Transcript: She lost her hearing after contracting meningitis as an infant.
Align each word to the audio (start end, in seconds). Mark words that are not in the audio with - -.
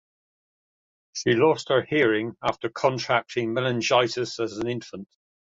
She 1.13 1.33
lost 1.33 1.69
her 1.69 1.83
hearing 1.83 2.35
after 2.41 2.69
contracting 2.69 3.53
meningitis 3.53 4.39
as 4.39 4.57
an 4.57 4.67
infant. 4.67 5.07